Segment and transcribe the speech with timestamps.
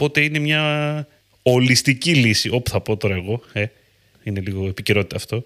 [0.00, 1.06] Οπότε είναι μια
[1.42, 2.48] ολιστική λύση.
[2.52, 3.40] Όπου θα πω τώρα εγώ.
[3.52, 3.64] Ε,
[4.22, 5.44] είναι λίγο επικαιρότητα αυτό.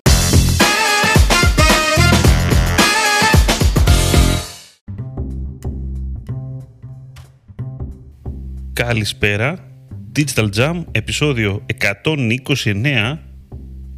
[8.73, 9.73] Καλησπέρα.
[10.17, 11.67] Digital Jam, επεισόδιο
[12.05, 13.19] 129.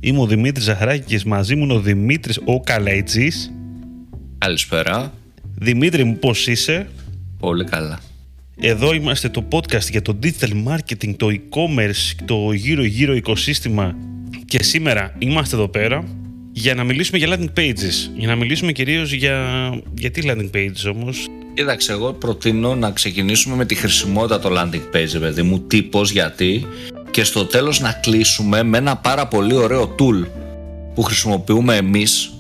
[0.01, 3.53] Είμαι ο Δημήτρης Ζαχαράκης και μαζί μου είναι ο Δημήτρης ο Καλαϊτζής.
[4.39, 5.13] Καλησπέρα.
[5.55, 6.89] Δημήτρη μου πώς είσαι;
[7.39, 8.01] Πολύ καλά.
[8.61, 13.97] Εδώ είμαστε το podcast για το digital marketing, το e-commerce, το γύρω-γύρω οικοσύστημα
[14.45, 16.05] και σήμερα είμαστε εδώ πέρα
[16.53, 18.11] για να μιλήσουμε για landing pages.
[18.17, 19.45] Για να μιλήσουμε κυρίως για...
[19.95, 21.27] Γιατί landing pages όμως.
[21.55, 26.11] Κοίταξε, εγώ προτείνω να ξεκινήσουμε με τη χρησιμότητα το landing page, παιδί μου, τι, πώς,
[26.11, 26.67] γιατί
[27.11, 30.27] και στο τέλος να κλείσουμε με ένα πάρα πολύ ωραίο tool
[30.95, 32.31] που χρησιμοποιούμε εμείς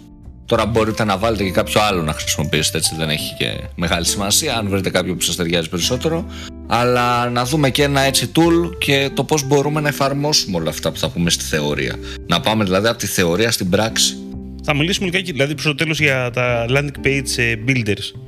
[0.47, 4.57] Τώρα μπορείτε να βάλετε και κάποιο άλλο να χρησιμοποιήσετε, έτσι δεν έχει και μεγάλη σημασία,
[4.57, 6.27] αν βρείτε κάποιο που σας ταιριάζει περισσότερο.
[6.67, 10.93] Αλλά να δούμε και ένα έτσι tool και το πώς μπορούμε να εφαρμόσουμε όλα αυτά
[10.93, 11.95] που θα πούμε στη θεωρία.
[12.27, 14.17] Να πάμε δηλαδή από τη θεωρία στην πράξη.
[14.63, 18.21] Θα μιλήσουμε λιγάκι δηλαδή προς το τέλος για τα landing page ε, builders.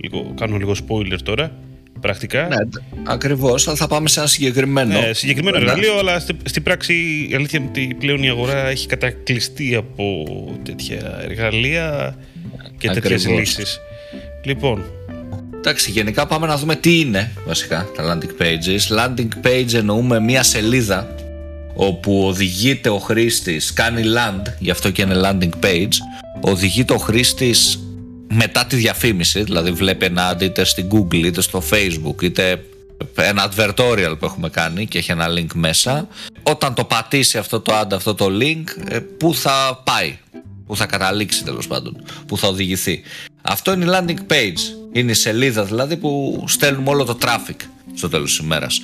[0.00, 1.50] Λίγο, κάνω λίγο spoiler τώρα
[2.04, 2.48] πρακτικά.
[2.48, 2.56] Ναι,
[3.04, 5.00] ακριβώς, αλλά θα πάμε σε ένα συγκεκριμένο.
[5.00, 5.64] Ναι, συγκεκριμένο ναι.
[5.64, 6.94] εργαλείο, αλλά στην πράξη
[7.30, 10.24] η αλήθεια είναι ότι πλέον η αγορά έχει κατακλειστεί από
[10.62, 12.16] τέτοια εργαλεία
[12.78, 13.80] και τέτοιες λύσεις.
[14.44, 14.84] Λοιπόν.
[15.56, 18.98] Εντάξει, γενικά πάμε να δούμε τι είναι βασικά τα landing pages.
[18.98, 21.14] Landing page εννοούμε μία σελίδα
[21.74, 25.94] όπου οδηγείται ο χρήστης, κάνει land, γι' αυτό και είναι landing page,
[26.40, 27.78] οδηγείται ο χρήστης
[28.34, 32.64] μετά τη διαφήμιση, δηλαδή βλέπει ένα ad είτε στην Google είτε στο Facebook είτε
[33.14, 36.08] ένα advertorial που έχουμε κάνει και έχει ένα link μέσα
[36.42, 40.18] όταν το πατήσει αυτό το ad, αυτό το link ε, πού θα πάει
[40.66, 43.02] που θα καταλήξει τέλος πάντων, που θα οδηγηθεί.
[43.42, 44.58] Αυτό είναι η landing page.
[44.92, 47.56] Είναι η σελίδα δηλαδή που στέλνουμε όλο το traffic
[47.94, 48.80] στο τέλος της ημέρας.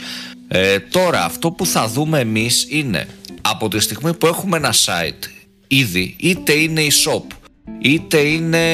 [0.48, 3.06] Ε, τώρα αυτό που θα δούμε εμείς είναι
[3.40, 5.28] από τη στιγμή που έχουμε ένα site
[5.66, 7.22] ήδη είτε είναι η shop
[7.80, 8.64] είτε είναι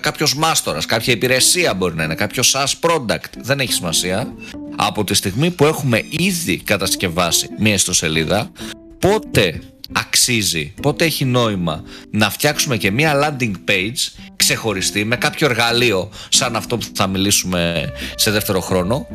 [0.00, 4.34] κάποιος μάστορας, κάποια υπηρεσία μπορεί να είναι, κάποιος SaaS product, δεν έχει σημασία.
[4.76, 8.50] Από τη στιγμή που έχουμε ήδη κατασκευάσει μία ιστοσελίδα,
[8.98, 9.60] πότε
[9.92, 16.56] αξίζει, πότε έχει νόημα να φτιάξουμε και μία landing page ξεχωριστή με κάποιο εργαλείο σαν
[16.56, 19.06] αυτό που θα μιλήσουμε σε δεύτερο χρόνο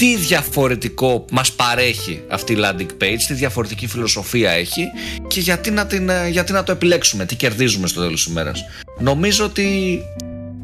[0.00, 4.84] τι διαφορετικό μας παρέχει αυτή η landing page, τι διαφορετική φιλοσοφία έχει
[5.26, 8.64] και γιατί να, την, ε, γιατί να το επιλέξουμε, τι κερδίζουμε στο τέλος της ημέρας.
[8.98, 10.00] Νομίζω ότι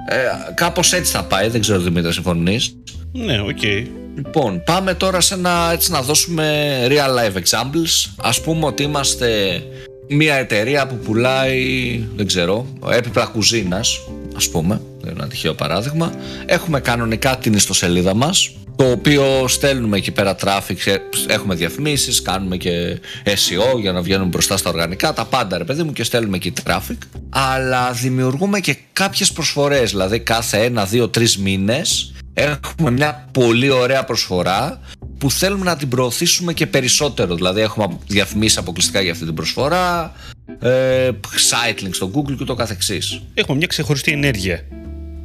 [0.08, 2.76] ε, κάπως έτσι θα πάει, δεν ξέρω Δημήτρη, συμφωνείς;
[3.12, 3.58] Ναι, ok.
[3.62, 3.86] Okay.
[4.16, 8.10] Λοιπόν, πάμε τώρα σε ένα, έτσι να δώσουμε real life examples.
[8.16, 9.62] Ας πούμε ότι είμαστε
[10.08, 14.00] μια εταιρεία που πουλάει, δεν ξέρω, έπιπλα κουζίνας,
[14.36, 16.12] ας πούμε, ένα τυχαίο παράδειγμα.
[16.46, 23.00] Έχουμε κανονικά την ιστοσελίδα μας, το οποίο στέλνουμε εκεί πέρα traffic, έχουμε διαφημίσεις, κάνουμε και
[23.24, 26.52] SEO για να βγαίνουμε μπροστά στα οργανικά, τα πάντα ρε παιδί μου και στέλνουμε εκεί
[26.66, 26.98] traffic.
[27.28, 34.04] Αλλά δημιουργούμε και κάποιες προσφορές, δηλαδή κάθε ένα, δύο, τρεις μήνες έχουμε μια πολύ ωραία
[34.04, 34.80] προσφορά
[35.18, 37.34] που θέλουμε να την προωθήσουμε και περισσότερο.
[37.34, 40.12] Δηλαδή έχουμε διαφημίσεις αποκλειστικά για αυτή την προσφορά,
[40.60, 41.10] ε,
[41.50, 43.22] site link στο Google και το καθεξής.
[43.34, 44.64] Έχουμε μια ξεχωριστή ενέργεια.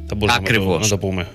[0.06, 0.82] Θα μπορούσαμε Ακριβώς.
[0.82, 1.28] να το πούμε.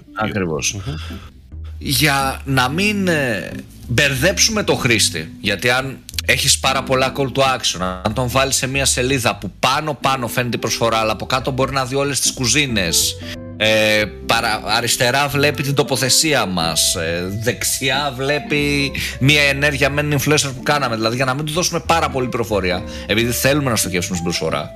[1.77, 3.51] Για να μην ε,
[3.87, 5.31] μπερδέψουμε το χρήστη.
[5.41, 9.51] Γιατί αν έχεις πάρα πολλά call to action, αν τον βάλεις σε μια σελίδα που
[9.59, 13.15] πάνω πάνω φαίνεται η προσφορά, αλλά από κάτω μπορεί να δει όλες τις κουζίνες,
[13.57, 20.51] ε, παρα, αριστερά βλέπει την τοποθεσία μας ε, δεξιά βλέπει μια ενέργεια με έναν influencer
[20.55, 24.17] που κάναμε δηλαδή για να μην του δώσουμε πάρα πολύ προφορία επειδή θέλουμε να στοχεύσουμε
[24.17, 24.69] στην προσφορά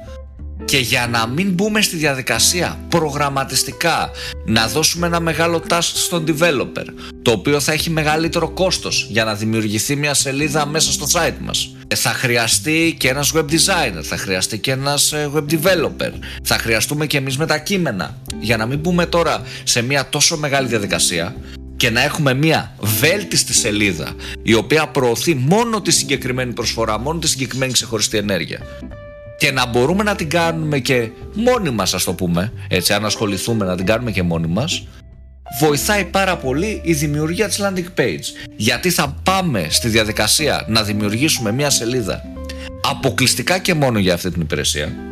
[0.72, 4.10] και για να μην μπούμε στη διαδικασία προγραμματιστικά
[4.46, 6.86] να δώσουμε ένα μεγάλο task στον developer
[7.22, 11.76] το οποίο θα έχει μεγαλύτερο κόστος για να δημιουργηθεί μια σελίδα μέσα στο site μας.
[11.88, 16.12] Ε, θα χρειαστεί και ένας web designer, θα χρειαστεί και ένας ε, web developer.
[16.44, 18.18] Θα χρειαστούμε και εμείς με τα κείμενα.
[18.40, 21.36] Για να μην μπούμε τώρα σε μια τόσο μεγάλη διαδικασία
[21.78, 27.28] και να έχουμε μια βέλτιστη σελίδα η οποία προωθεί μόνο τη συγκεκριμένη προσφορά, μόνο τη
[27.28, 28.60] συγκεκριμένη ξεχωριστή ενέργεια
[29.42, 33.66] και να μπορούμε να την κάνουμε και μόνοι μας ας το πούμε έτσι αν ασχοληθούμε
[33.66, 34.88] να την κάνουμε και μόνοι μας
[35.60, 38.50] βοηθάει πάρα πολύ η δημιουργία της landing page.
[38.56, 42.22] Γιατί θα πάμε στη διαδικασία να δημιουργήσουμε μια σελίδα
[42.90, 45.11] αποκλειστικά και μόνο για αυτή την υπηρεσία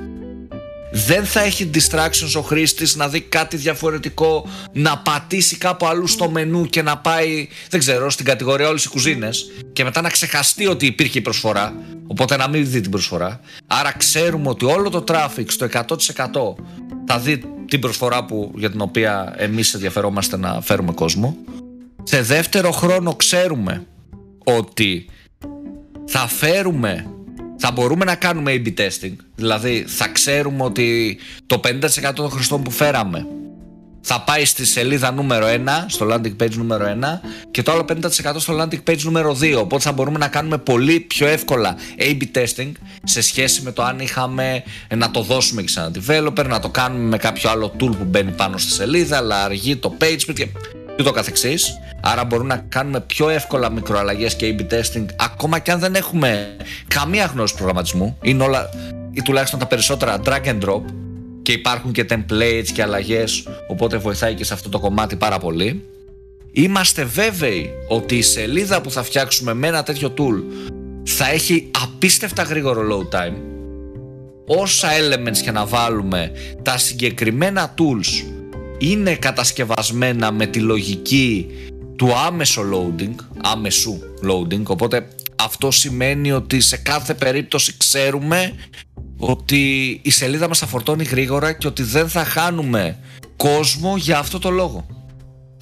[0.92, 6.30] δεν θα έχει distractions ο χρήστης να δει κάτι διαφορετικό, να πατήσει κάπου αλλού στο
[6.30, 10.68] μενού και να πάει, δεν ξέρω, στην κατηγορία όλες οι κουζίνες και μετά να ξεχαστεί
[10.68, 11.74] ότι υπήρχε η προσφορά.
[12.08, 13.40] Οπότε να μην δει την προσφορά.
[13.68, 15.86] Άρα ξέρουμε ότι όλο το traffic στο 100%
[17.06, 21.38] θα δει την προσφορά που, για την οποία εμείς ενδιαφερόμαστε να φέρουμε κόσμο.
[22.04, 23.86] Σε δεύτερο χρόνο ξέρουμε
[24.44, 25.10] ότι
[26.06, 27.06] θα φέρουμε
[27.60, 29.16] θα μπορούμε να κάνουμε A-B testing.
[29.36, 31.60] Δηλαδή θα ξέρουμε ότι το
[32.10, 33.28] 50% των χρηστών που φέραμε
[34.02, 35.58] θα πάει στη σελίδα νούμερο 1,
[35.88, 39.56] στο landing page νούμερο 1 και το άλλο 50% στο landing page νούμερο 2.
[39.58, 42.72] Οπότε θα μπορούμε να κάνουμε πολύ πιο εύκολα A-B testing
[43.04, 44.64] σε σχέση με το αν είχαμε
[44.96, 48.06] να το δώσουμε και σε ένα developer, να το κάνουμε με κάποιο άλλο tool που
[48.06, 50.20] μπαίνει πάνω στη σελίδα, αλλά αργεί το page
[51.00, 51.80] και το καθεξής.
[52.02, 56.56] Άρα μπορούμε να κάνουμε πιο εύκολα μικροαλλαγές και A-B testing ακόμα και αν δεν έχουμε
[56.88, 58.18] καμία γνώση προγραμματισμού.
[58.22, 58.70] Είναι όλα
[59.14, 60.82] ή τουλάχιστον τα περισσότερα drag and drop
[61.42, 65.84] και υπάρχουν και templates και αλλαγές οπότε βοηθάει και σε αυτό το κομμάτι πάρα πολύ
[66.52, 70.44] είμαστε βέβαιοι ότι η σελίδα που θα φτιάξουμε με ένα τέτοιο tool
[71.04, 73.36] θα έχει απίστευτα γρήγορο load time
[74.46, 76.32] όσα elements και να βάλουμε
[76.62, 78.39] τα συγκεκριμένα tools
[78.80, 81.48] είναι κατασκευασμένα με τη λογική
[81.96, 88.54] του άμεσο loading άμεσου loading οπότε αυτό σημαίνει ότι σε κάθε περίπτωση ξέρουμε
[89.18, 92.98] ότι η σελίδα μας θα φορτώνει γρήγορα και ότι δεν θα χάνουμε
[93.38, 94.86] κόσμο για αυτό το λόγο.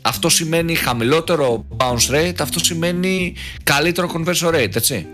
[0.03, 5.07] Αυτό σημαίνει χαμηλότερο bounce rate, αυτό σημαίνει καλύτερο conversion rate, έτσι.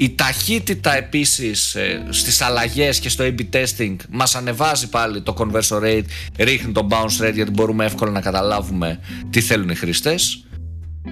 [0.00, 5.82] Η ταχύτητα επίσης ε, στις αλλαγές και στο A-B testing μας ανεβάζει πάλι το conversion
[5.82, 6.04] rate,
[6.36, 9.00] ρίχνει το bounce rate γιατί μπορούμε εύκολα να καταλάβουμε
[9.30, 10.44] τι θέλουν οι χρήστες.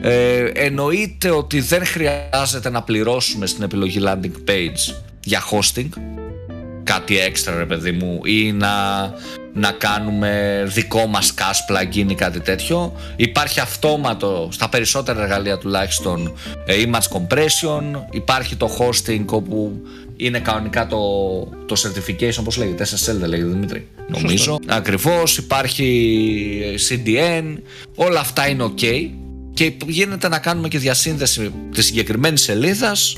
[0.01, 4.95] Ε, εννοείται ότι δεν χρειάζεται να πληρώσουμε στην επιλογή landing page
[5.25, 5.89] για hosting
[6.87, 8.71] κάτι έξτρα ρε παιδί μου ή να,
[9.53, 12.93] να κάνουμε δικό μας cash plugin ή κάτι τέτοιο.
[13.17, 16.33] Υπάρχει αυτόματο στα περισσότερα εργαλεία τουλάχιστον
[16.67, 17.83] ε, image compression.
[18.11, 19.83] Υπάρχει το hosting όπου
[20.17, 20.99] είναι κανονικά το,
[21.67, 24.37] το certification όπως λέγεται SSL δεν λέγεται Δημήτρη νομίζω.
[24.37, 24.59] Σωστό.
[24.67, 25.89] ακριβώς υπάρχει
[26.63, 27.57] ε, CDN
[27.95, 29.11] όλα αυτά είναι ok.
[29.55, 33.17] Και γίνεται να κάνουμε και διασύνδεση της συγκεκριμένης σελίδας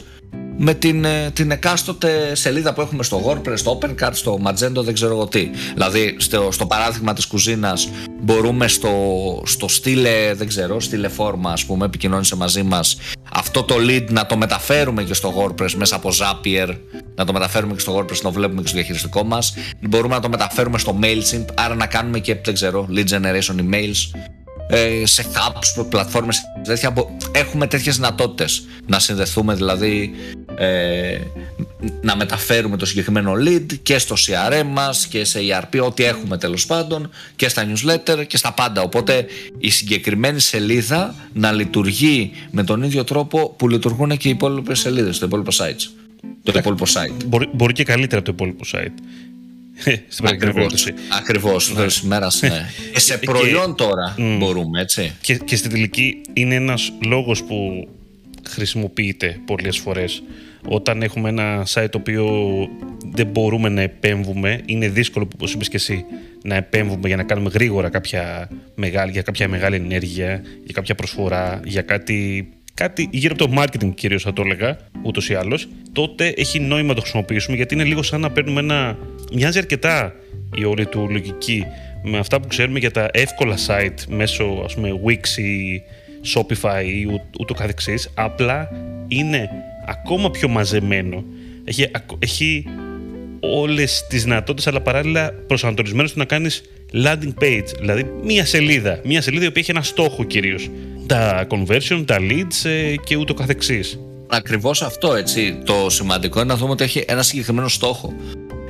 [0.60, 4.94] με την, ε, την εκάστοτε σελίδα που έχουμε στο WordPress, στο OpenCart, στο Magento, δεν
[4.94, 5.50] ξέρω εγώ τι.
[5.74, 7.88] Δηλαδή, στο, στο παράδειγμα της κουζίνας
[8.20, 8.92] μπορούμε στο,
[9.44, 12.96] στο στείλε, δεν ξέρω, στείλε φόρμα, ας πούμε, επικοινώνησε μαζί μας,
[13.32, 16.76] αυτό το lead να το μεταφέρουμε και στο WordPress μέσα από Zapier,
[17.14, 19.54] να το μεταφέρουμε και στο WordPress, να το βλέπουμε και στο διαχειριστικό μας.
[19.80, 24.10] Μπορούμε να το μεταφέρουμε στο MailChimp, άρα να κάνουμε και, δεν ξέρω, lead generation emails
[24.68, 26.94] ε, σε hubs, πλατφόρμες τέτοια,
[27.32, 30.10] έχουμε τέτοιες δυνατότητες να συνδεθούμε δηλαδή
[30.56, 31.18] ε,
[32.00, 36.66] να μεταφέρουμε το συγκεκριμένο lead και στο CRM μας και σε ERP ό,τι έχουμε τέλος
[36.66, 39.26] πάντων και στα newsletter και στα πάντα οπότε
[39.58, 45.18] η συγκεκριμένη σελίδα να λειτουργεί με τον ίδιο τρόπο που λειτουργούν και οι υπόλοιπες σελίδες,
[45.18, 46.06] το υπόλοιπο sites
[46.42, 47.24] το υπόλοιπο site.
[47.26, 49.02] Μπορεί, μπορεί και καλύτερα από το υπόλοιπο site.
[50.08, 50.94] Στην περίπτωση.
[51.18, 51.74] Ακριβώς.
[51.74, 51.86] Ναι.
[52.04, 52.28] ημέρα.
[52.40, 52.66] Ναι.
[52.92, 55.12] Και σε προϊόν τώρα μπορούμε, έτσι.
[55.20, 57.88] Και, και στην τελική είναι ένας λόγος που
[58.48, 60.22] χρησιμοποιείται πολλές φορές.
[60.68, 62.46] Όταν έχουμε ένα site το οποίο
[63.12, 66.04] δεν μπορούμε να επέμβουμε, είναι δύσκολο, όπως είπες και εσύ,
[66.42, 71.60] να επέμβουμε για να κάνουμε γρήγορα κάποια μεγάλη, για κάποια μεγάλη ενέργεια, για κάποια προσφορά,
[71.64, 72.48] για κάτι
[72.78, 76.88] κάτι γύρω από το marketing κυρίως θα το έλεγα, ούτως ή άλλως, τότε έχει νόημα
[76.88, 78.96] να το χρησιμοποιήσουμε γιατί είναι λίγο σαν να παίρνουμε ένα...
[79.32, 80.14] Μοιάζει αρκετά
[80.54, 81.64] η όλη του λογική
[82.02, 85.82] με αυτά που ξέρουμε για τα εύκολα site μέσω ας πούμε Wix ή
[86.34, 87.06] Shopify ή
[87.40, 88.68] ούτω καθεξής, απλά
[89.08, 89.48] είναι
[89.86, 91.24] ακόμα πιο μαζεμένο.
[91.64, 92.64] Έχει, έχει
[93.40, 99.22] όλες τις δυνατότητες αλλά παράλληλα προσανατολισμένος στο να κάνεις landing page, δηλαδή μία σελίδα, μία
[99.22, 100.70] σελίδα η οποία έχει ένα στόχο κυρίως
[101.06, 103.98] τα conversion, τα leads ε, και ούτω καθεξής.
[104.26, 105.58] Ακριβώς αυτό έτσι.
[105.64, 108.14] Το σημαντικό είναι να δούμε ότι έχει ένα συγκεκριμένο στόχο.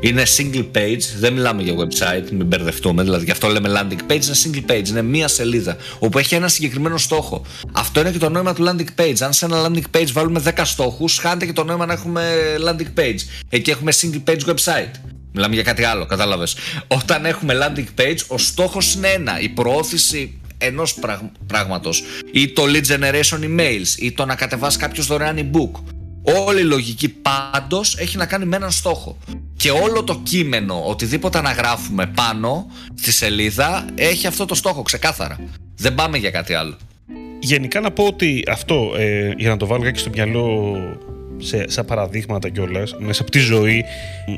[0.00, 4.24] Είναι single page, δεν μιλάμε για website, μην μπερδευτούμε, δηλαδή γι' αυτό λέμε landing page,
[4.24, 7.44] είναι single page, είναι μία σελίδα όπου έχει ένα συγκεκριμένο στόχο.
[7.72, 9.16] Αυτό είναι και το νόημα του landing page.
[9.20, 12.22] Αν σε ένα landing page βάλουμε 10 στόχους, χάνεται και το νόημα να έχουμε
[12.66, 13.18] landing page.
[13.48, 14.90] Εκεί έχουμε single page website.
[15.32, 16.56] Μιλάμε για κάτι άλλο, κατάλαβες.
[16.86, 19.40] Όταν έχουμε landing page, ο στόχος είναι ένα.
[19.40, 20.98] Η προώθηση ενός
[21.46, 22.02] πράγματος.
[22.32, 23.98] Ή το lead generation emails.
[23.98, 25.82] Ή το να κατεβάσει κάποιος δωρεάν e-book.
[26.22, 29.18] Όλη η λογική πάντως έχει να κάνει με έναν στόχο.
[29.56, 35.38] Και όλο το κείμενο, οτιδήποτε αναγράφουμε πάνω στη σελίδα, έχει αυτό το στόχο ξεκάθαρα.
[35.76, 36.76] Δεν πάμε για κάτι άλλο.
[37.40, 40.76] Γενικά να πω ότι αυτό, ε, για να το βάλω και στο μυαλό
[41.38, 43.84] σε, σαν παραδείγματα κιόλας, μέσα από τη ζωή,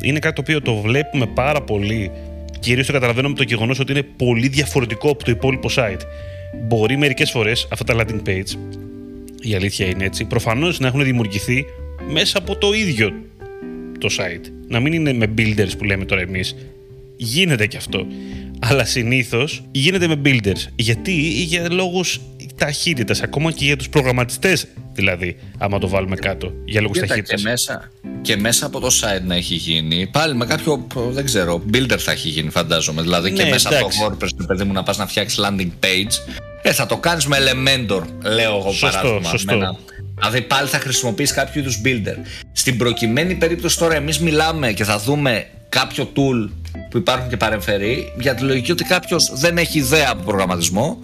[0.03, 2.11] είναι κάτι το οποίο το βλέπουμε πάρα πολύ.
[2.61, 6.01] Κυρίως το καταλαβαίνω με το γεγονός ότι είναι πολύ διαφορετικό από το υπόλοιπο site.
[6.67, 8.59] Μπορεί μερικές φορές αυτά τα landing page,
[9.41, 11.65] η αλήθεια είναι έτσι, προφανώς να έχουν δημιουργηθεί
[12.09, 13.13] μέσα από το ίδιο
[13.99, 14.51] το site.
[14.69, 16.57] Να μην είναι με builders που λέμε τώρα εμείς.
[17.17, 18.07] Γίνεται και αυτό.
[18.59, 20.67] αλλά συνήθως γίνεται με builders.
[20.77, 22.21] Γιατί; Για λόγους
[22.57, 27.43] ταχύτητας, ακόμα και για τους προγραμματιστές δηλαδή, άμα το βάλουμε κάτω, για λόγους ταχύτητας.
[27.43, 27.91] Και μέσα,
[28.23, 32.13] και μέσα από το site να έχει γίνει, πάλι με κάποιο, δεν ξέρω, builder θα
[32.13, 33.03] έχει γίνει, φαντάζομαι.
[33.03, 34.03] Δηλαδή και ναι, μέσα εντάξει.
[34.05, 36.41] από το WordPress, παιδί μου, να πας να φτιάξεις landing page.
[36.63, 39.29] Ε, θα το κάνεις με Elementor, λέω εγώ σωστό, παράδειγμα.
[39.29, 39.55] Σωστό.
[39.55, 39.77] Ένα,
[40.15, 42.17] δηλαδή πάλι θα χρησιμοποιήσει κάποιο είδους builder.
[42.53, 46.51] Στην προκειμένη περίπτωση τώρα, εμείς μιλάμε και θα δούμε κάποιο tool
[46.91, 50.99] που υπάρχουν και παρεμφερεί για τη λογική ότι κάποιος δεν έχει ιδέα από προγραμματισμό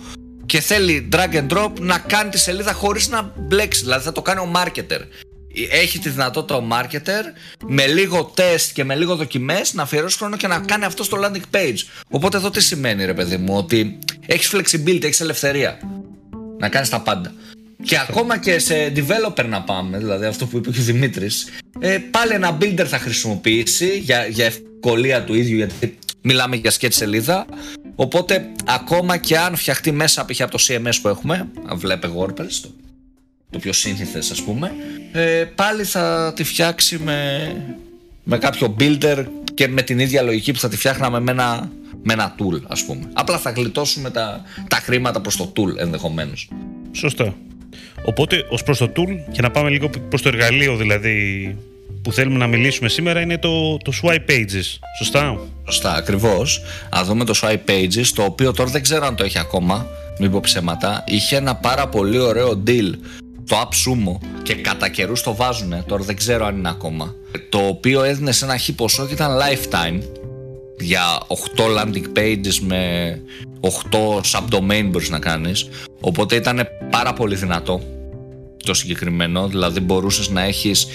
[0.46, 3.82] και θέλει drag and drop να κάνει τη σελίδα χωρίς να μπλέξει.
[3.82, 5.00] Δηλαδή θα το κάνει ο marketer.
[5.70, 7.22] Έχει τη δυνατότητα ο marketer
[7.66, 11.18] με λίγο τεστ και με λίγο δοκιμές να αφιερώσει χρόνο και να κάνει αυτό στο
[11.20, 11.78] landing page.
[12.08, 15.78] Οπότε εδώ τι σημαίνει ρε παιδί μου, ότι έχεις flexibility, έχεις ελευθερία
[16.58, 17.32] να κάνεις τα πάντα.
[17.82, 21.48] Και ακόμα και σε developer να πάμε, δηλαδή αυτό που είπε και ο Δημήτρης,
[21.78, 26.92] ε, πάλι ένα builder θα χρησιμοποιήσει για, για ευκολία του ίδιου, γιατί μιλάμε για sketch
[26.92, 27.46] σελίδα.
[27.94, 32.68] Οπότε, ακόμα και αν φτιαχτεί μέσα από το CMS που έχουμε, βλέπε WordPress, το,
[33.50, 34.72] το πιο σύνηθες ας πούμε,
[35.12, 37.52] ε, πάλι θα τη φτιάξει με,
[38.24, 39.24] με κάποιο builder
[39.54, 41.70] και με την ίδια λογική που θα τη φτιάχναμε με ένα,
[42.02, 43.02] με ένα tool, ας πούμε.
[43.12, 46.48] Απλά θα γλιτώσουμε τα, τα χρήματα προς το tool ενδεχομένως.
[46.92, 47.34] Σωστά.
[48.04, 51.56] Οπότε, ως προς το tool, και να πάμε λίγο προς το εργαλείο δηλαδή
[52.02, 54.78] που θέλουμε να μιλήσουμε σήμερα, είναι το, το Swipe Pages.
[54.98, 56.62] Σωστά; Σωστά, ακριβώς.
[56.96, 59.86] Α δούμε το Swipe Pages, το οποίο τώρα δεν ξέρω αν το έχει ακόμα.
[60.18, 61.04] Μην πω ψέματα.
[61.06, 62.92] Είχε ένα πάρα πολύ ωραίο deal
[63.46, 65.84] το AppSumo και κατά καιρούς το βάζουν.
[65.86, 67.14] Τώρα δεν ξέρω αν είναι ακόμα.
[67.48, 70.00] Το οποίο έδινε σε ένα χι ποσό και ήταν lifetime.
[70.78, 71.02] Για
[71.56, 73.20] 8 landing pages με
[73.60, 75.68] 8 subdomain μπορείς να κάνεις.
[76.00, 77.82] Οπότε ήταν πάρα πολύ δυνατό
[78.64, 79.48] το συγκεκριμένο.
[79.48, 80.86] Δηλαδή μπορούσες να έχεις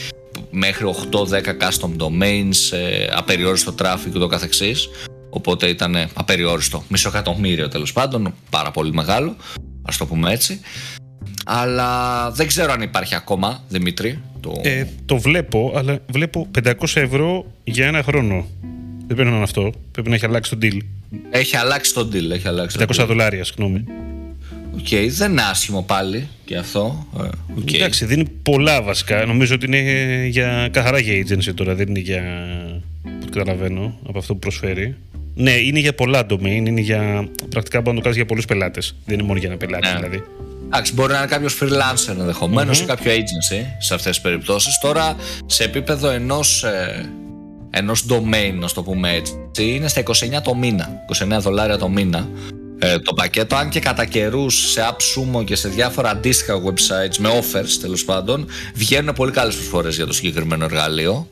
[0.49, 4.89] μέχρι 8-10 custom domains ε, απεριόριστο traffic και το καθεξής.
[5.29, 6.83] Οπότε ήταν απεριόριστο.
[6.87, 9.35] Μισό εκατομμύριο τέλος πάντων πάρα πολύ μεγάλο
[9.83, 10.61] ας το πούμε έτσι
[11.45, 17.45] αλλά δεν ξέρω αν υπάρχει ακόμα Δημήτρη το, ε, το βλέπω αλλά βλέπω 500 ευρώ
[17.63, 18.45] για ένα χρόνο
[19.11, 19.71] δεν πρέπει να είναι αυτό.
[19.91, 20.77] Πρέπει να έχει αλλάξει το deal.
[21.29, 22.31] Έχει αλλάξει το deal.
[22.31, 23.83] Έχει αλλάξει 500 δολάρια, συγγνώμη.
[24.73, 27.07] Ok, okay, δεν είναι άσχημο πάλι και αυτό.
[27.17, 27.73] Okay.
[27.73, 29.25] Ε, Εντάξει, δίνει πολλά βασικά.
[29.25, 32.23] Νομίζω ότι είναι για, καθαρά για agency τώρα, δεν είναι για.
[33.03, 34.95] που καταλαβαίνω από αυτό που προσφέρει.
[35.35, 37.29] Ναι, είναι για πολλά domain, είναι για.
[37.49, 38.95] πρακτικά μπορεί να το κάνεις για πολλούς πελάτες.
[39.05, 39.95] Δεν είναι μόνο για ένα πελάτη ναι.
[39.95, 40.23] δηλαδή.
[40.73, 42.83] Εντάξει, μπορεί να είναι κάποιος freelancer ενδεχομένως mm-hmm.
[42.83, 44.77] ή κάποιο agency σε αυτές τις περιπτώσεις.
[44.77, 47.09] Τώρα, σε επίπεδο ενός ε,
[47.69, 50.89] ενός domain, να το πούμε έτσι, είναι στα 29 το μήνα.
[51.35, 52.29] 29 δολάρια το μήνα.
[52.79, 57.29] Ε, το πακέτο, αν και κατά καιρούς σε AppSumo και σε διάφορα αντίστοιχα websites με
[57.29, 61.27] offers τέλος πάντων, βγαίνουν πολύ καλές προσφορές για το συγκεκριμένο εργαλείο.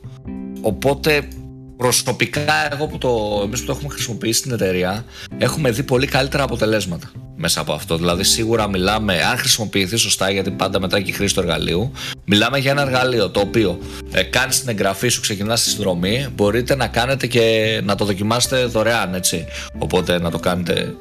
[0.60, 1.28] Οπότε
[1.76, 5.04] προσωπικά εγώ που το, εμείς που το έχουμε χρησιμοποιήσει στην εταιρεία
[5.38, 7.96] έχουμε δει πολύ καλύτερα αποτελέσματα μέσα από αυτό.
[7.96, 11.92] Δηλαδή, σίγουρα μιλάμε, αν χρησιμοποιηθεί σωστά, γιατί πάντα μετά και η χρήση του εργαλείου,
[12.24, 13.78] μιλάμε για ένα εργαλείο το οποίο
[14.12, 18.64] ε, κάνει την εγγραφή σου, ξεκινά τη συνδρομή, μπορείτε να κάνετε και να το δοκιμάσετε
[18.64, 19.44] δωρεάν, έτσι.
[19.78, 20.94] Οπότε να το κάνετε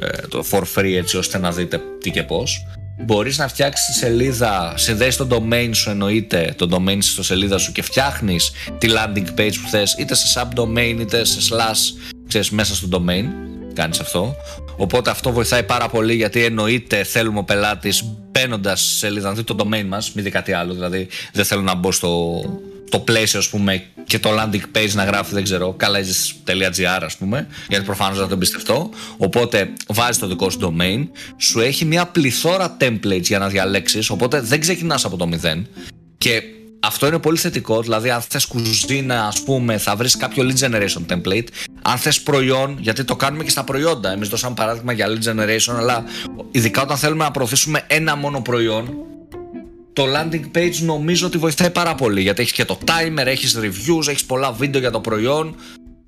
[0.00, 2.66] ε, το for free, έτσι ώστε να δείτε τι και πώς.
[3.04, 7.72] Μπορείς να φτιάξεις τη σελίδα, συνδέσει το domain σου, εννοείται το domain στο σελίδα σου
[7.72, 12.74] και φτιάχνεις τη landing page που θες, είτε σε subdomain είτε σε slash, ξέρεις, μέσα
[12.74, 13.24] στο domain
[13.74, 14.36] κάνεις αυτό.
[14.76, 19.42] Οπότε αυτό βοηθάει πάρα πολύ γιατί εννοείται θέλουμε ο πελάτης μπαίνοντας σε σελίδα να δει
[19.42, 20.72] το domain μας, μην δει κάτι άλλο.
[20.72, 22.40] Δηλαδή δεν θέλω να μπω στο
[22.90, 27.46] το πλαίσιο ας πούμε, και το landing page να γράφει, δεν ξέρω, colleges.gr ας πούμε,
[27.68, 28.90] γιατί προφανώς δεν το εμπιστευτώ.
[29.16, 34.40] Οπότε βάζει το δικό σου domain, σου έχει μια πληθώρα templates για να διαλέξεις, οπότε
[34.40, 35.66] δεν ξεκινάς από το μηδέν.
[36.18, 36.42] Και
[36.86, 37.82] αυτό είναι πολύ θετικό.
[37.82, 41.46] Δηλαδή, αν θες κουζίνα, ας πούμε, θα βρεις κάποιο lead generation template.
[41.82, 44.12] Αν θες προϊόν, γιατί το κάνουμε και στα προϊόντα.
[44.12, 46.04] Εμείς δώσαμε παράδειγμα για lead generation, αλλά
[46.50, 48.94] ειδικά όταν θέλουμε να προωθήσουμε ένα μόνο προϊόν,
[49.92, 52.20] το landing page νομίζω ότι βοηθάει πάρα πολύ.
[52.20, 55.56] Γιατί έχεις και το timer, έχεις reviews, έχεις πολλά βίντεο για το προϊόν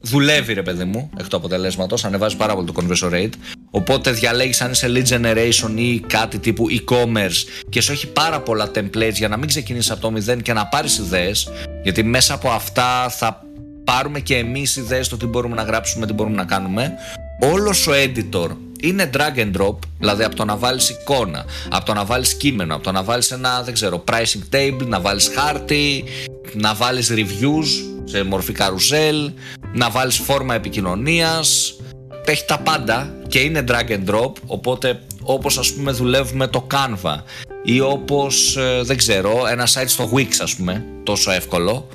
[0.06, 3.32] δουλεύει ρε παιδί μου εκ του αποτελέσματος, ανεβάζει πάρα πολύ το conversion rate.
[3.70, 8.70] Οπότε διαλέγεις αν είσαι lead generation ή κάτι τύπου e-commerce και σου έχει πάρα πολλά
[8.75, 11.48] templates για να μην ξεκινήσεις από το μηδέν και να πάρεις ιδέες.
[11.82, 13.44] Γιατί μέσα από αυτά θα
[13.84, 16.92] πάρουμε και εμείς ιδέες στο τι μπορούμε να γράψουμε, τι μπορούμε να κάνουμε.
[17.40, 18.48] Όλος ο editor
[18.80, 22.75] είναι drag and drop, δηλαδή από το να βάλεις εικόνα, από το να βάλεις κείμενο,
[22.75, 26.04] από το να βάλεις ένα, δεν ξέρω, pricing table, να βάλεις χάρτη,
[26.52, 29.32] να βάλεις reviews σε μορφή καρουζέλ,
[29.72, 31.76] να βάλεις φόρμα επικοινωνίας,
[32.25, 37.16] έχει τα πάντα και είναι drag and drop, οπότε όπως ας πούμε δουλεύουμε το Canva
[37.64, 41.88] ή όπως, ε, δεν ξέρω, ένα site στο Wix ας πούμε, τόσο εύκολο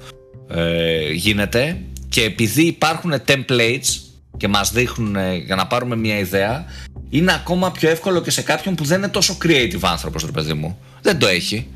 [0.49, 1.81] ε, γίνεται.
[2.09, 3.99] Και επειδή υπάρχουν templates
[4.37, 6.65] και μας δείχνουν ε, για να πάρουμε μια ιδέα
[7.09, 10.53] είναι ακόμα πιο εύκολο και σε κάποιον που δεν είναι τόσο creative άνθρωπος ρε παιδί
[10.53, 10.77] μου.
[11.01, 11.67] Δεν το έχει.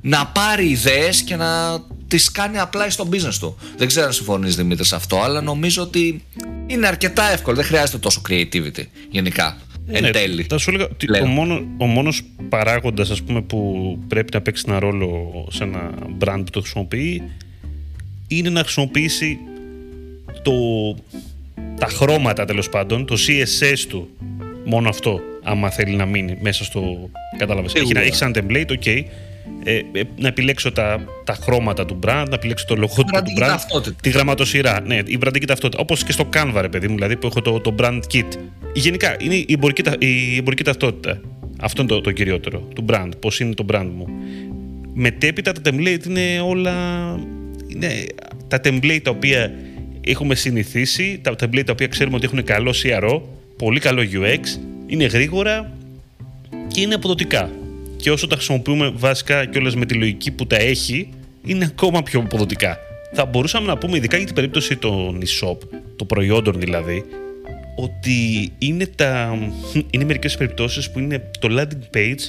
[0.00, 1.80] Να πάρει ιδέες και να
[2.12, 5.82] τις κάνει απλά στο business του δεν ξέρω αν συμφωνείς Δημήτρης σε αυτό αλλά νομίζω
[5.82, 6.24] ότι
[6.66, 11.06] είναι αρκετά εύκολο δεν χρειάζεται τόσο creativity γενικά ναι, εν τέλει θα σου έλεγα ότι
[11.22, 15.90] ο, μόνο, ο μόνος παράγοντας ας πούμε, που πρέπει να παίξει ένα ρόλο σε ένα
[16.24, 17.22] brand που το χρησιμοποιεί
[18.26, 19.38] είναι να χρησιμοποιήσει
[20.42, 20.52] το,
[21.78, 24.08] τα χρώματα τέλος πάντων, το CSS του.
[24.64, 27.10] Μόνο αυτό, άμα θέλει να μείνει μέσα στο.
[27.38, 27.74] Κατάλαβες.
[27.74, 29.04] Έχει, έχει σαν template, ok.
[29.64, 33.46] Ε, ε, να επιλέξω τα, τα χρώματα του brand, να επιλέξω το λογότυπο του brand,
[33.46, 33.96] ταυτότητα.
[34.02, 34.80] τη γραμματοσυρά.
[34.86, 35.82] Ναι, η βραντική ταυτότητα.
[35.82, 38.28] Όπως και στο Canva, ρε παιδί μου, δηλαδή που έχω το, το brand kit.
[38.74, 41.20] Γενικά είναι η εμπορική, η εμπορική ταυτότητα.
[41.60, 43.08] Αυτό είναι το, το κυριότερο του brand.
[43.20, 44.06] Πώς είναι το brand μου.
[44.94, 46.74] Μετέπειτα τα template είναι όλα.
[47.66, 48.06] Είναι
[48.48, 49.52] τα template τα οποία
[50.00, 53.20] έχουμε συνηθίσει, τα template τα οποία ξέρουμε ότι έχουν καλό CRO,
[53.56, 54.40] πολύ καλό UX,
[54.86, 55.72] είναι γρήγορα
[56.68, 57.50] και είναι αποδοτικά.
[58.02, 61.08] Και όσο τα χρησιμοποιούμε βασικά και όλες με τη λογική που τα έχει,
[61.44, 62.78] είναι ακόμα πιο αποδοτικά.
[63.12, 65.56] Θα μπορούσαμε να πούμε, ειδικά για την περίπτωση των e-shop,
[65.96, 67.04] των προϊόντων δηλαδή,
[67.76, 69.38] ότι είναι, τα,
[69.90, 72.20] είναι μερικές περιπτώσεις που είναι το landing page,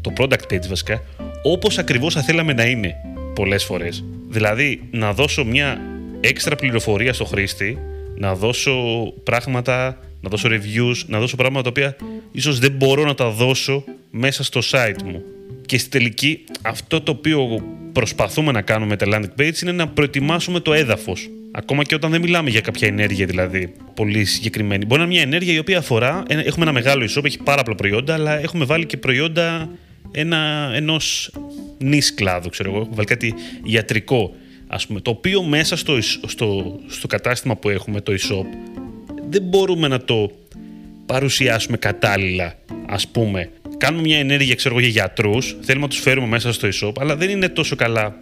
[0.00, 1.02] το product page βασικά,
[1.42, 2.94] όπως ακριβώς θα θέλαμε να είναι
[3.34, 4.04] πολλές φορές.
[4.28, 5.80] Δηλαδή, να δώσω μια
[6.20, 7.78] έξτρα πληροφορία στο χρήστη,
[8.18, 8.72] να δώσω
[9.22, 11.96] πράγματα, να δώσω reviews, να δώσω πράγματα τα οποία
[12.32, 15.22] ίσως δεν μπορώ να τα δώσω μέσα στο site μου.
[15.66, 19.88] Και στη τελική αυτό το οποίο προσπαθούμε να κάνουμε με τα landing page είναι να
[19.88, 21.28] προετοιμάσουμε το έδαφος.
[21.52, 24.84] Ακόμα και όταν δεν μιλάμε για κάποια ενέργεια δηλαδή πολύ συγκεκριμένη.
[24.84, 27.76] Μπορεί να είναι μια ενέργεια η οποία αφορά, έχουμε ένα μεγάλο e-shop, έχει πάρα πολλά
[27.76, 29.68] προϊόντα, αλλά έχουμε βάλει και προϊόντα
[30.10, 31.30] ένα, ενός
[31.78, 32.78] νης κλάδου, ξέρω εγώ.
[32.78, 33.34] Έχουμε βάλει κάτι
[33.64, 34.34] ιατρικό
[34.68, 38.46] ας πούμε, το οποίο μέσα στο, στο, στο κατάστημα που έχουμε, το e-shop,
[39.28, 40.30] δεν μπορούμε να το
[41.06, 42.54] παρουσιάσουμε κατάλληλα,
[42.86, 43.50] ας πούμε.
[43.78, 47.16] Κάνουμε μια ενέργεια, ξέρω εγώ, για γιατρούς, θέλουμε να τους φέρουμε μέσα στο e-shop, αλλά
[47.16, 48.14] δεν είναι τόσο καλά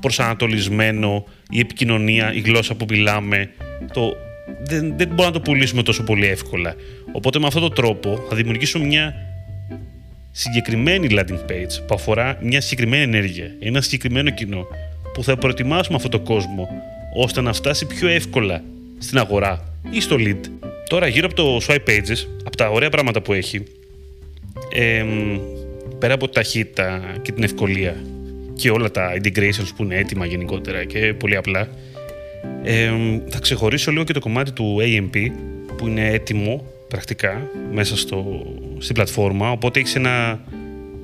[0.00, 3.50] προσανατολισμένο η επικοινωνία, η γλώσσα που μιλάμε,
[3.92, 4.16] το,
[4.64, 6.74] δεν, δεν μπορούμε να το πουλήσουμε τόσο πολύ εύκολα.
[7.12, 9.14] Οπότε με αυτόν τον τρόπο θα δημιουργήσουμε μια
[10.30, 14.66] συγκεκριμένη landing page που αφορά μια συγκεκριμένη ενέργεια, ένα συγκεκριμένο κοινό
[15.12, 16.68] που θα προετοιμάσουμε αυτό το κόσμο
[17.14, 18.62] ώστε να φτάσει πιο εύκολα
[18.98, 20.40] στην αγορά ή στο lead.
[20.88, 23.62] Τώρα γύρω από το swipe pages, από τα ωραία πράγματα που έχει,
[24.72, 25.04] ε,
[25.98, 27.96] πέρα από ταχύτητα και την ευκολία
[28.54, 31.68] και όλα τα integrations που είναι έτοιμα γενικότερα και πολύ απλά,
[32.62, 32.90] ε,
[33.28, 35.30] θα ξεχωρίσω λίγο και το κομμάτι του AMP
[35.76, 38.46] που είναι έτοιμο πρακτικά μέσα στο,
[38.78, 40.40] στην πλατφόρμα, οπότε έχεις ένα,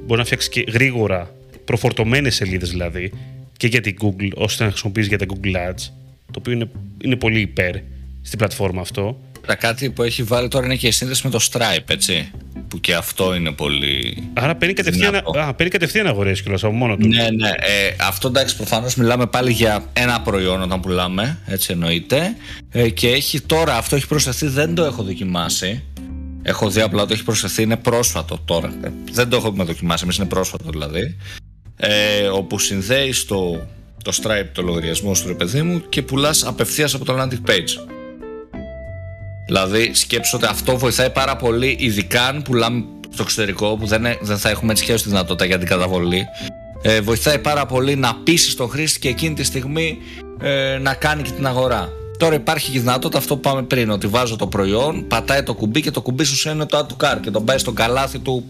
[0.07, 3.13] μπορεί να φτιάξεις και γρήγορα προφορτωμένες σελίδες δηλαδή
[3.59, 5.83] και για την Google, ώστε να χρησιμοποιήσει για τα Google Ads,
[6.27, 6.71] το οποίο είναι,
[7.05, 7.75] είναι πολύ υπέρ
[8.23, 9.21] στην πλατφόρμα αυτό.
[9.47, 12.31] Τα κάτι που έχει βάλει τώρα είναι και η σύνδεση με το Stripe, έτσι.
[12.69, 14.23] Που και αυτό είναι πολύ.
[14.35, 17.09] Άρα παίρνει κατευθείαν, α, παίρνει κατευθείαν αγορές κιόλας από μόνο του.
[17.09, 17.49] Ναι, ναι.
[17.49, 22.37] Ε, αυτό εντάξει, προφανώς μιλάμε πάλι για ένα προϊόν όταν πουλάμε, έτσι εννοείται.
[22.71, 25.83] Ε, και έχει τώρα, αυτό έχει προσθεθεί, δεν το έχω δοκιμάσει.
[26.43, 28.73] Έχω δει απλά το έχει προσθεθεί, είναι πρόσφατο τώρα.
[28.83, 31.17] Ε, δεν το έχουμε δοκιμάσει, εμείς είναι πρόσφατο δηλαδή
[31.81, 33.67] ε, όπου συνδέει το,
[34.05, 37.91] το Stripe το λογαριασμό σου ρε παιδί μου και πουλάς απευθείας από το landing page.
[39.47, 44.39] Δηλαδή σκέψω ότι αυτό βοηθάει πάρα πολύ ειδικά αν πουλάμε στο εξωτερικό που δεν, δεν
[44.39, 46.27] θα έχουμε έτσι και τη δυνατότητα για την καταβολή
[46.83, 49.99] ε, βοηθάει πάρα πολύ να πείσει τον χρήστη και εκείνη τη στιγμή
[50.41, 51.89] ε, να κάνει και την αγορά.
[52.19, 55.81] Τώρα υπάρχει και δυνατότητα αυτό που πάμε πριν, ότι βάζω το προϊόν, πατάει το κουμπί
[55.81, 58.45] και το κουμπί σου είναι το add to cart και τον πάει στο καλάθι του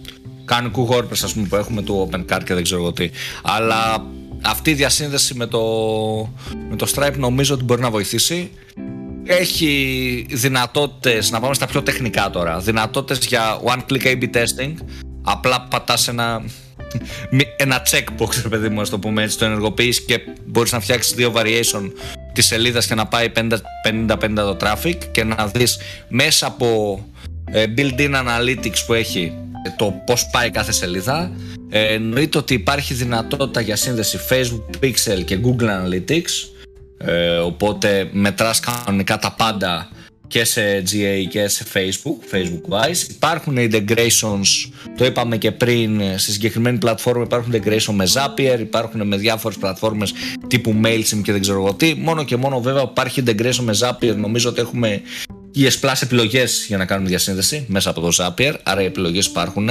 [0.49, 3.11] κανονικού WordPress ας πούμε που έχουμε του OpenCart και δεν ξέρω εγώ τι.
[3.43, 4.07] Αλλά
[4.43, 5.61] αυτή η διασύνδεση με το,
[6.71, 8.51] με το Stripe νομίζω ότι μπορεί να βοηθήσει.
[9.25, 14.75] Έχει δυνατότητες, να πάμε στα πιο τεχνικά τώρα, δυνατότητες για one-click A-B testing.
[15.23, 16.43] Απλά πατάς ένα,
[17.57, 21.33] ένα checkbox, ρε παιδί μου, το πούμε έτσι, το ενεργοποιείς και μπορείς να φτιάξεις δύο
[21.37, 21.93] variation
[22.33, 27.01] της σελίδας και να πάει 50-50 το traffic και να δεις μέσα από
[27.51, 29.33] ε, built-in analytics που έχει
[29.77, 31.33] το πώς πάει κάθε σελίδα
[31.69, 36.49] ε, εννοείται ότι υπάρχει δυνατότητα για σύνδεση Facebook Pixel και Google Analytics
[36.99, 39.89] ε, οπότε μετράς κανονικά τα πάντα
[40.29, 43.11] και σε GA και σε Facebook, Facebook Wise.
[43.11, 49.17] Υπάρχουν integrations, το είπαμε και πριν, στη συγκεκριμένη πλατφόρμα υπάρχουν integration με Zapier, υπάρχουν με
[49.17, 50.13] διάφορες πλατφόρμες
[50.47, 51.95] τύπου MailChimp και δεν ξέρω εγώ τι.
[51.95, 55.03] Μόνο και μόνο βέβαια υπάρχει integration με Zapier, νομίζω ότι έχουμε
[55.57, 59.69] ES Plus επιλογές για να κάνουμε διασύνδεση μέσα από το Zapier, άρα οι επιλογές υπάρχουν.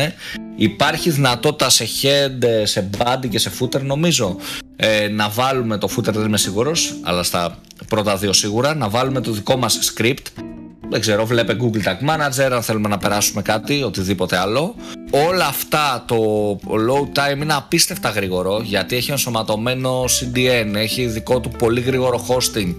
[0.55, 4.37] Υπάρχει δυνατότητα σε head, σε body και σε footer, νομίζω,
[4.75, 9.21] ε, να βάλουμε το footer, δεν είμαι σίγουρος, αλλά στα πρώτα δύο σίγουρα, να βάλουμε
[9.21, 10.43] το δικό μας script
[10.89, 14.75] δεν ξέρω, βλέπε Google Tag Manager, αν θέλουμε να περάσουμε κάτι, οτιδήποτε άλλο.
[15.11, 16.15] Όλα αυτά το
[16.63, 22.73] load time είναι απίστευτα γρήγορο γιατί έχει ενσωματωμένο CDN, έχει δικό του πολύ γρήγορο hosting,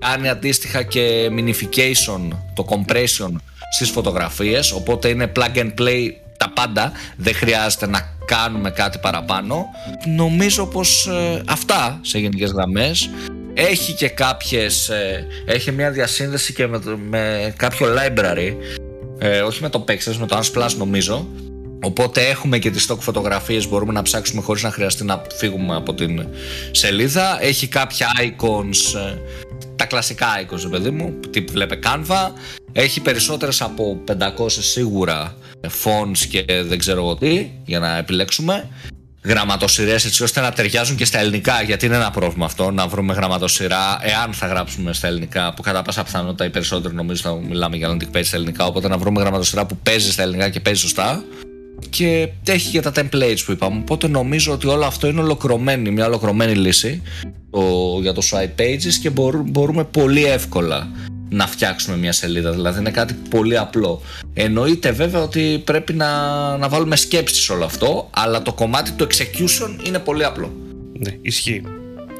[0.00, 3.30] κάνει αντίστοιχα και minification, το compression
[3.72, 9.66] στις φωτογραφίες, οπότε είναι plug and play τα πάντα, δεν χρειάζεται να κάνουμε κάτι παραπάνω.
[10.16, 13.10] Νομίζω πως ε, αυτά σε γενικές γραμμές.
[13.54, 18.54] Έχει και κάποιες ε, έχει μια διασύνδεση και με, με κάποιο library
[19.18, 21.28] ε, όχι με το Pexels, με το Unsplash νομίζω.
[21.82, 25.94] Οπότε έχουμε και τις stock φωτογραφίες μπορούμε να ψάξουμε χωρίς να χρειαστεί να φύγουμε από
[25.94, 26.26] την
[26.70, 27.42] σελίδα.
[27.42, 29.14] Έχει κάποια icons ε,
[29.58, 29.59] τα
[29.90, 32.30] κλασικά icons παιδί μου τύπου βλέπε Canva
[32.72, 34.00] έχει περισσότερες από
[34.38, 35.36] 500 σίγουρα
[35.84, 38.68] fonts και δεν ξέρω εγώ τι για να επιλέξουμε
[39.24, 41.62] γραμματοσυρές έτσι ώστε να ταιριάζουν και στα ελληνικά.
[41.62, 45.82] Γιατί είναι ένα πρόβλημα αυτό να βρούμε γραμματοσυρά, εάν θα γράψουμε στα ελληνικά, που κατά
[45.82, 48.64] πάσα πιθανότητα οι περισσότεροι νομίζω θα μιλάμε για landing page στα ελληνικά.
[48.66, 51.24] Οπότε να βρούμε γραμματοσυρά που παίζει στα ελληνικά και παίζει σωστά.
[51.88, 53.78] Και έχει και τα templates που είπαμε.
[53.80, 57.02] Οπότε νομίζω ότι όλο αυτό είναι ολοκληρωμένη, μια ολοκληρωμένη λύση
[57.50, 59.10] το, για το swipe pages και
[59.44, 60.88] μπορούμε πολύ εύκολα
[61.30, 62.52] να φτιάξουμε μια σελίδα.
[62.52, 64.02] Δηλαδή είναι κάτι πολύ απλό.
[64.34, 66.08] Εννοείται βέβαια ότι πρέπει να,
[66.56, 70.52] να βάλουμε σκέψη σε όλο αυτό, αλλά το κομμάτι του execution είναι πολύ απλό.
[70.98, 71.62] Ναι, ισχύει.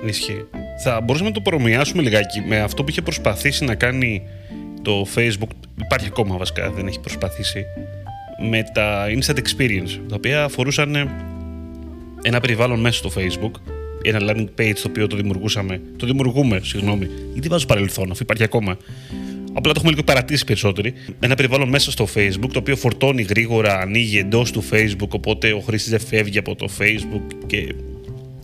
[0.07, 0.44] ισχύει.
[0.83, 4.23] Θα μπορούσαμε να το προμοιάσουμε λιγάκι με αυτό που είχε προσπαθήσει να κάνει
[4.83, 5.51] το Facebook.
[5.85, 7.64] Υπάρχει ακόμα βασικά, δεν έχει προσπαθήσει.
[8.48, 10.94] Με τα Instant Experience, τα οποία αφορούσαν
[12.22, 13.50] ένα περιβάλλον μέσα στο Facebook
[14.03, 15.81] ένα landing page το οποίο το δημιουργούσαμε.
[15.96, 17.09] Το δημιουργούμε, συγγνώμη.
[17.33, 18.76] Γιατί βάζω παρελθόν, αφού υπάρχει ακόμα.
[19.53, 20.92] Απλά το έχουμε λίγο παρατήσει περισσότεροι.
[21.20, 25.09] Ένα περιβάλλον μέσα στο Facebook το οποίο φορτώνει γρήγορα, ανοίγει εντός του Facebook.
[25.09, 27.74] Οπότε ο χρήστης δεν φεύγει από το Facebook και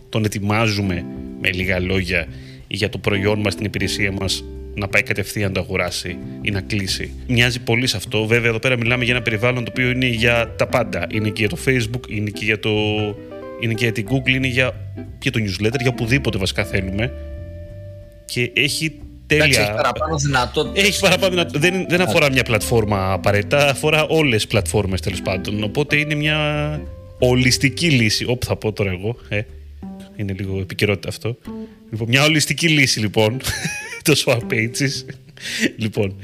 [0.09, 1.05] τον ετοιμάζουμε
[1.41, 2.27] με λίγα λόγια
[2.67, 4.43] για το προϊόν μας, την υπηρεσία μας
[4.77, 7.11] να πάει κατευθείαν να το αγοράσει ή να κλείσει.
[7.27, 8.25] Μοιάζει πολύ σε αυτό.
[8.25, 11.07] Βέβαια, εδώ πέρα μιλάμε για ένα περιβάλλον το οποίο είναι για τα πάντα.
[11.11, 12.69] Είναι και για το Facebook, είναι και για το
[13.59, 14.71] είναι και για την Google, είναι για,
[15.19, 17.13] και το newsletter, για οπουδήποτε βασικά θέλουμε.
[18.25, 19.45] Και έχει τέλεια.
[19.61, 20.87] έχει παραπάνω δυνατότητες.
[20.87, 21.69] Έχει παραπάνω δυνατότητες.
[21.69, 25.63] Δεν, δεν αφορά μια πλατφόρμα απαραίτητα, αφορά όλες τις πλατφόρμες τέλος πάντων.
[25.63, 26.81] Οπότε είναι μια
[27.19, 28.25] ολιστική λύση.
[28.27, 29.15] Όπου θα πω τώρα εγώ.
[29.29, 29.41] Ε,
[30.15, 31.37] είναι λίγο επικαιρότητα αυτό.
[31.91, 33.41] Λοιπόν, μια ολιστική λύση λοιπόν.
[34.13, 35.13] Το swap pages.
[35.83, 36.15] λοιπόν,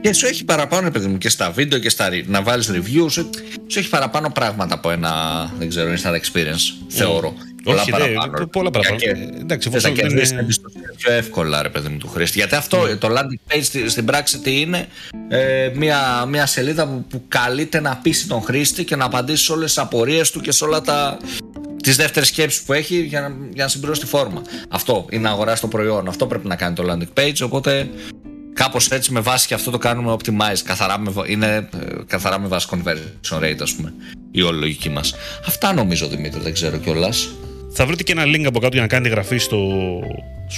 [0.00, 3.10] και σου έχει παραπάνω, παιδί μου, και στα βίντεο και στα να βάλεις reviews.
[3.10, 5.12] Σου, έχει παραπάνω πράγματα από ένα,
[5.58, 7.34] δεν ξέρω, instant experience, θεωρώ.
[7.62, 8.46] Πολλά Όχι, παραπάνω.
[8.46, 8.98] πολλά παραπάνω.
[8.98, 9.08] Και,
[9.40, 12.38] Εντάξει, θα κερδίσει την εμπιστοσύνη πιο εύκολα, ρε παιδί μου, του χρήστη.
[12.38, 12.96] Γιατί αυτό, ναι.
[12.96, 14.86] το landing page στην πράξη τι είναι,
[15.28, 19.52] ε, μια, μια σελίδα που, που καλείται να πείσει τον χρήστη και να απαντήσει σε
[19.52, 21.18] όλες τις απορίες του και σε όλα τα,
[21.88, 24.42] τις δεύτερες σκέψεις που έχει για να, για να συμπληρώσει τη φόρμα.
[24.68, 26.08] Αυτό είναι να αγοράσει το προϊόν.
[26.08, 27.40] Αυτό πρέπει να κάνει το landing page.
[27.42, 27.88] Οπότε
[28.52, 31.68] κάπως έτσι με βάση και αυτό το κάνουμε optimize καθαρά με, είναι ε,
[32.06, 33.92] καθαρά με βάση conversion rate ας πούμε
[34.30, 35.14] η όλη λογική μας
[35.46, 37.28] αυτά νομίζω Δημήτρη δεν ξέρω κιόλας.
[37.72, 39.58] θα βρείτε και ένα link από κάτω για να κάνετε γραφή στο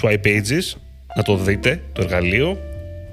[0.02, 0.78] Swipe Pages
[1.16, 2.58] να το δείτε το εργαλείο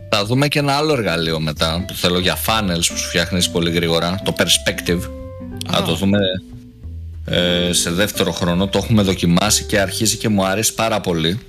[0.10, 3.72] θα δούμε και ένα άλλο εργαλείο μετά που θέλω για funnels που σου φτιάχνεις πολύ
[3.72, 5.02] γρήγορα το Perspective
[5.68, 6.57] θα το δούμε ε,
[7.72, 11.40] σε δεύτερο χρόνο το έχουμε δοκιμάσει και αρχίζει και μου αρέσει πάρα πολύ.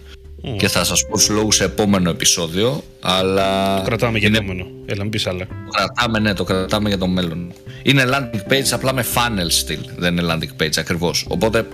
[0.57, 3.77] Και θα σας πω τους λόγους σε επόμενο επεισόδιο αλλά...
[3.77, 5.47] Το κρατάμε για επόμενο, έλα μην πεις άλλα.
[5.47, 7.53] Το κρατάμε ναι, το κρατάμε για το μέλλον.
[7.83, 11.25] Είναι landing page απλά με funnel style Δεν είναι landing page ακριβώς.
[11.29, 11.67] Οπότε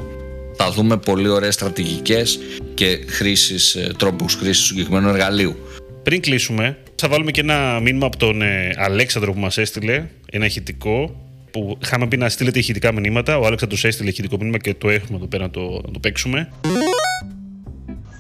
[0.57, 2.39] θα δούμε πολύ ωραίες στρατηγικές
[2.75, 5.57] και χρήσεις, ε, τρόπους χρήσης του συγκεκριμένου εργαλείου.
[6.03, 10.07] Πριν κλείσουμε θα βάλουμε και ένα μήνυμα από τον ε, Αλέξανδρο που μας έστειλε.
[10.31, 11.24] Ένα ηχητικό
[11.55, 13.39] που είχαμε πει να στείλετε ηχητικά μηνύματα.
[13.39, 16.53] Ο Αλέξανδρος έστειλε ηχητικό μήνυμα και το έχουμε εδώ πέρα να το, να το παίξουμε.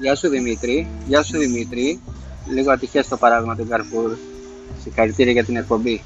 [0.00, 0.86] Γεια σου Δημήτρη.
[1.06, 2.00] Γεια σου Δημήτρη.
[2.54, 4.16] Λίγο ατυχές το παράδειγμα του Carrefour.
[4.82, 6.00] Συγχαρητήρια για την εκπομπή.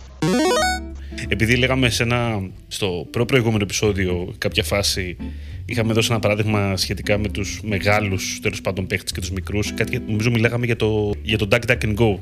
[1.29, 5.17] Επειδή λέγαμε σε ένα, στο προ-προηγούμενο επεισόδιο κάποια φάση
[5.65, 9.99] είχαμε δώσει ένα παράδειγμα σχετικά με τους μεγάλους τέλος πάντων παίχτες και τους μικρούς κάτι,
[10.07, 12.19] νομίζω μιλάγαμε για το, για το Duck Duck and Go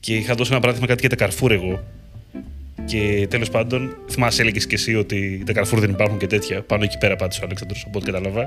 [0.00, 1.80] και είχα δώσει ένα παράδειγμα κάτι για τα Carrefour εγώ
[2.88, 6.62] και τέλος πάντων, θυμάσαι, έλεγες και εσύ ότι τα Carrefour δεν υπάρχουν και τέτοια.
[6.62, 8.44] Πάνω εκεί πέρα πάντως ο Αλέξανδρος, από ό,τι κατάλαβα.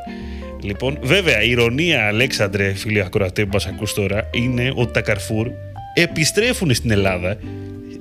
[0.62, 5.51] Λοιπόν, βέβαια, η ηρωνία, Αλέξανδρε, φίλοι ακροατέ που μας ακούς τώρα, είναι ότι τα Carrefour
[5.93, 7.38] επιστρέφουν στην Ελλάδα.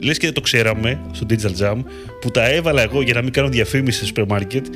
[0.03, 1.77] Λες και δεν το ξέραμε στο Digital Jam,
[2.21, 4.67] που τα έβαλα εγώ για να μην κάνω διαφήμιση σε σούπερ μάρκετ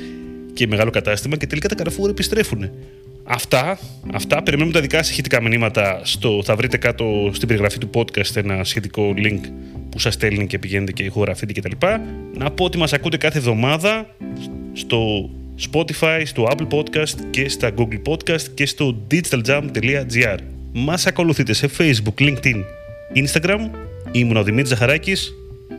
[0.53, 2.69] και μεγάλο κατάστημα και τελικά τα Carrefour επιστρέφουν.
[3.27, 3.79] Αυτά,
[4.13, 4.43] αυτά.
[4.43, 5.99] Περιμένουμε τα δικά σας ηχητικά μηνύματα.
[6.03, 9.39] Στο, θα βρείτε κάτω στην περιγραφή του podcast ένα σχετικό link
[9.89, 11.85] που σας στέλνει και πηγαίνετε και ηχογραφείτε κτλ.
[12.37, 14.15] Να πω ότι μας ακούτε κάθε εβδομάδα
[14.73, 15.29] στο
[15.71, 20.37] Spotify, στο Apple Podcast και στα Google Podcast και στο digitaljump.gr.
[20.73, 22.63] Μας ακολουθείτε σε Facebook, LinkedIn,
[23.15, 23.69] Instagram
[24.15, 25.33] Ήμουν ο Δημήτρης Ζαχαράκης,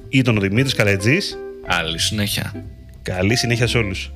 [0.09, 1.39] ήταν ο Δημήτρης Καλετζής.
[1.67, 2.65] Άλλη συνέχεια.
[3.03, 4.11] Καλή συνέχεια σε όλους.